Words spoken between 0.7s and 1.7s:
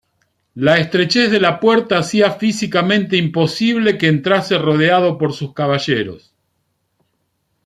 estrechez de la